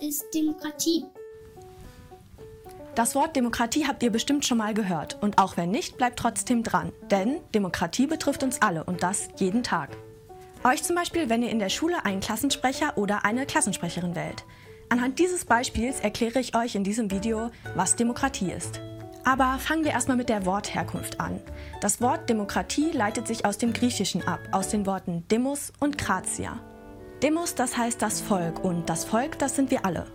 [0.00, 1.04] ist Demokratie?
[2.94, 5.18] Das Wort Demokratie habt ihr bestimmt schon mal gehört.
[5.20, 6.92] Und auch wenn nicht, bleibt trotzdem dran.
[7.10, 9.96] Denn Demokratie betrifft uns alle und das jeden Tag.
[10.64, 14.44] Euch zum Beispiel, wenn ihr in der Schule einen Klassensprecher oder eine Klassensprecherin wählt.
[14.88, 18.80] Anhand dieses Beispiels erkläre ich euch in diesem Video, was Demokratie ist.
[19.24, 21.40] Aber fangen wir erstmal mit der Wortherkunft an.
[21.80, 26.58] Das Wort Demokratie leitet sich aus dem Griechischen ab, aus den Worten Demos und Kratia.
[27.22, 30.06] Demos, das heißt das Volk und das Volk, das sind wir alle.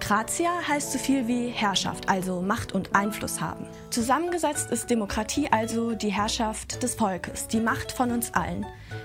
[0.00, 3.66] Kratia heißt so viel wie Herrschaft, also Macht und Einfluss haben.
[3.90, 8.64] Zusammengesetzt ist Demokratie also die Herrschaft des Volkes, die Macht von uns allen.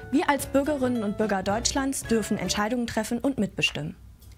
[0.09, 3.97] Wir als Bürgerinnen und Bürger Deutschlands dürfen Entscheidungen treffen und mitbestimmen.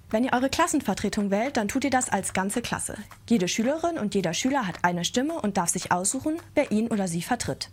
[0.09, 2.95] Wenn ihr eure Klassenvertretung wählt, dann tut ihr das als ganze Klasse.
[3.29, 7.07] Jede Schülerin und jeder Schüler hat eine Stimme und darf sich aussuchen, wer ihn oder
[7.07, 7.69] sie vertritt.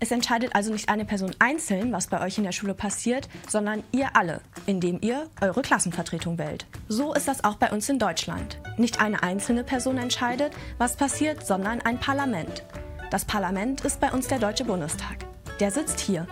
[0.00, 3.82] Es entscheidet also nicht eine Person einzeln, was bei euch in der Schule passiert, sondern
[3.92, 6.66] ihr alle, indem ihr eure Klassenvertretung wählt.
[6.88, 8.58] So ist das auch bei uns in Deutschland.
[8.76, 12.64] Nicht eine einzelne Person entscheidet, was passiert, sondern ein Parlament.
[13.10, 15.18] Das Parlament ist bei uns der Deutsche Bundestag.
[15.60, 16.26] Der sitzt hier.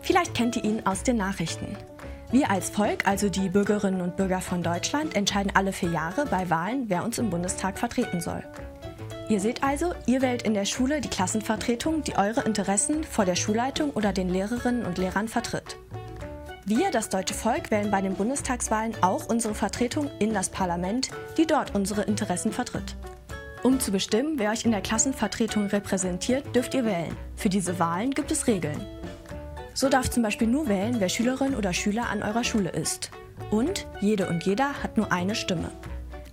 [0.00, 1.76] Vielleicht kennt ihr ihn aus den Nachrichten.
[2.30, 6.48] Wir als Volk, also die Bürgerinnen und Bürger von Deutschland, entscheiden alle vier Jahre bei
[6.48, 8.44] Wahlen, wer uns im Bundestag vertreten soll.
[9.28, 13.34] Ihr seht also, ihr wählt in der Schule die Klassenvertretung, die eure Interessen vor der
[13.34, 15.76] Schulleitung oder den Lehrerinnen und Lehrern vertritt.
[16.64, 21.46] Wir, das deutsche Volk, wählen bei den Bundestagswahlen auch unsere Vertretung in das Parlament, die
[21.46, 22.96] dort unsere Interessen vertritt.
[23.62, 27.14] Um zu bestimmen, wer euch in der Klassenvertretung repräsentiert, dürft ihr wählen.
[27.36, 28.86] Für diese Wahlen gibt es Regeln.
[29.74, 33.10] So darf zum Beispiel nur wählen, wer Schülerin oder Schüler an eurer Schule ist.
[33.50, 35.70] Und jede und jeder hat nur eine Stimme.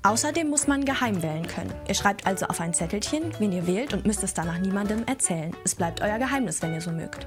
[0.06, 1.73] Außerdem muss man geheim wählen können.
[1.88, 5.52] Ihr schreibt also auf ein Zettelchen, wen ihr wählt und müsst es danach niemandem erzählen.
[5.64, 7.25] Es bleibt euer Geheimnis, wenn ihr so mögt.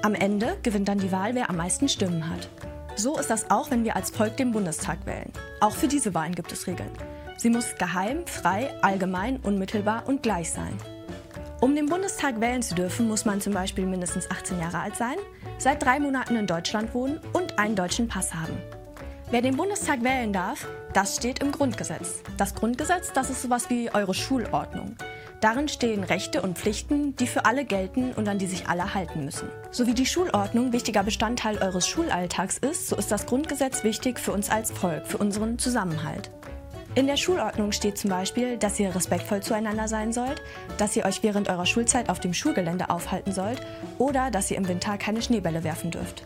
[0.00, 2.48] Am Ende gewinnt dann die Wahl, wer am meisten Stimmen hat.
[2.96, 5.30] So ist das auch, wenn wir als Volk den Bundestag wählen.
[5.60, 6.92] Auch für diese Wahlen gibt es Regeln.
[7.36, 10.78] Sie muss geheim, frei, allgemein, unmittelbar und gleich sein.
[11.60, 15.16] Um den Bundestag wählen zu dürfen, muss man zum Beispiel mindestens 18 Jahre alt sein,
[15.58, 18.56] seit drei Monaten in Deutschland wohnen und einen deutschen Pass haben.
[19.30, 22.22] Wer den Bundestag wählen darf, das steht im Grundgesetz.
[22.36, 24.96] Das Grundgesetz, das ist sowas wie eure Schulordnung.
[25.40, 29.24] Darin stehen Rechte und Pflichten, die für alle gelten und an die sich alle halten
[29.24, 29.48] müssen.
[29.70, 34.32] So wie die Schulordnung wichtiger Bestandteil eures Schulalltags ist, so ist das Grundgesetz wichtig für
[34.32, 36.30] uns als Volk, für unseren Zusammenhalt.
[36.94, 40.40] In der Schulordnung steht zum Beispiel, dass ihr respektvoll zueinander sein sollt,
[40.78, 43.60] dass ihr euch während eurer Schulzeit auf dem Schulgelände aufhalten sollt
[43.98, 46.22] oder dass ihr im Winter keine Schneebälle werfen dürft.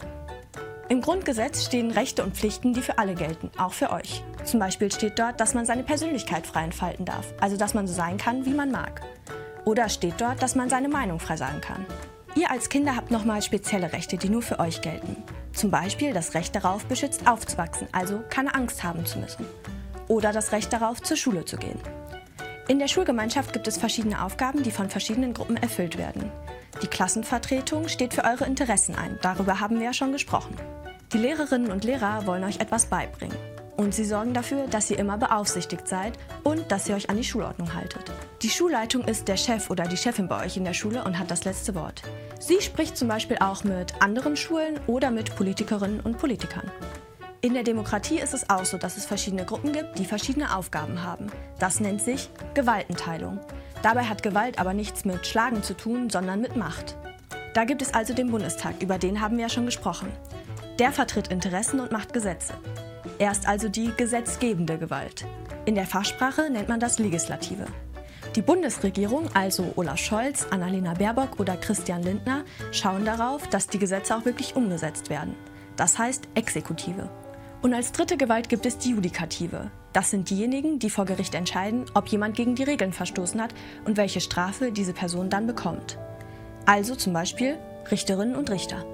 [0.90, 4.24] Im Grundgesetz stehen Rechte und Pflichten, die für alle gelten, auch für euch.
[4.44, 7.92] Zum Beispiel steht dort, dass man seine Persönlichkeit frei entfalten darf, also dass man so
[7.92, 9.02] sein kann, wie man mag.
[9.66, 11.84] Oder steht dort, dass man seine Meinung frei sagen kann.
[12.34, 15.22] Ihr als Kinder habt nochmal spezielle Rechte, die nur für euch gelten.
[15.52, 19.44] Zum Beispiel das Recht darauf, beschützt aufzuwachsen, also keine Angst haben zu müssen.
[20.06, 21.78] Oder das Recht darauf, zur Schule zu gehen.
[22.68, 26.30] In der Schulgemeinschaft gibt es verschiedene Aufgaben, die von verschiedenen Gruppen erfüllt werden.
[26.82, 30.54] Die Klassenvertretung steht für eure Interessen ein, darüber haben wir ja schon gesprochen.
[31.14, 33.38] Die Lehrerinnen und Lehrer wollen euch etwas beibringen.
[33.78, 37.24] Und sie sorgen dafür, dass ihr immer beaufsichtigt seid und dass ihr euch an die
[37.24, 38.12] Schulordnung haltet.
[38.42, 41.30] Die Schulleitung ist der Chef oder die Chefin bei euch in der Schule und hat
[41.30, 42.02] das letzte Wort.
[42.38, 46.70] Sie spricht zum Beispiel auch mit anderen Schulen oder mit Politikerinnen und Politikern.
[47.40, 51.04] In der Demokratie ist es auch so, dass es verschiedene Gruppen gibt, die verschiedene Aufgaben
[51.04, 51.30] haben.
[51.60, 53.38] Das nennt sich Gewaltenteilung.
[53.80, 56.96] Dabei hat Gewalt aber nichts mit Schlagen zu tun, sondern mit Macht.
[57.54, 60.08] Da gibt es also den Bundestag, über den haben wir ja schon gesprochen.
[60.80, 62.54] Der vertritt Interessen und macht Gesetze.
[63.20, 65.24] Er ist also die gesetzgebende Gewalt.
[65.64, 67.66] In der Fachsprache nennt man das Legislative.
[68.34, 74.16] Die Bundesregierung, also Olaf Scholz, Annalena Baerbock oder Christian Lindner, schauen darauf, dass die Gesetze
[74.16, 75.36] auch wirklich umgesetzt werden.
[75.76, 77.08] Das heißt Exekutive.
[77.60, 79.70] Und als dritte Gewalt gibt es die Judikative.
[79.92, 83.52] Das sind diejenigen, die vor Gericht entscheiden, ob jemand gegen die Regeln verstoßen hat
[83.84, 85.98] und welche Strafe diese Person dann bekommt.
[86.66, 87.58] Also zum Beispiel
[87.90, 88.84] Richterinnen und Richter.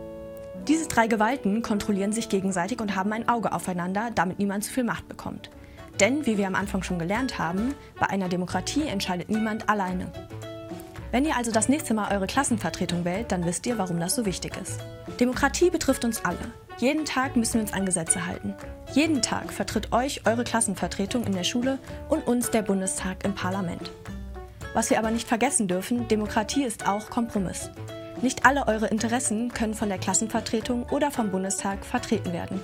[0.66, 4.84] Diese drei Gewalten kontrollieren sich gegenseitig und haben ein Auge aufeinander, damit niemand zu viel
[4.84, 5.50] Macht bekommt.
[6.00, 10.10] Denn, wie wir am Anfang schon gelernt haben, bei einer Demokratie entscheidet niemand alleine.
[11.14, 14.26] Wenn ihr also das nächste Mal eure Klassenvertretung wählt, dann wisst ihr, warum das so
[14.26, 14.80] wichtig ist.
[15.20, 16.40] Demokratie betrifft uns alle.
[16.78, 18.52] Jeden Tag müssen wir uns an Gesetze halten.
[18.94, 21.78] Jeden Tag vertritt euch eure Klassenvertretung in der Schule
[22.08, 23.92] und uns der Bundestag im Parlament.
[24.72, 27.70] Was wir aber nicht vergessen dürfen, Demokratie ist auch Kompromiss.
[28.20, 32.60] Nicht alle eure Interessen können von der Klassenvertretung oder vom Bundestag vertreten werden.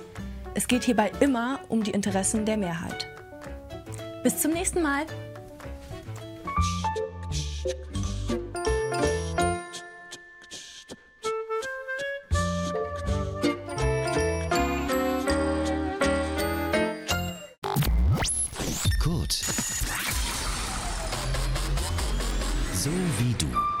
[0.55, 3.07] Es geht hierbei immer um die Interessen der Mehrheit.
[4.23, 5.05] Bis zum nächsten Mal!
[22.83, 22.89] So
[23.19, 23.80] wie du.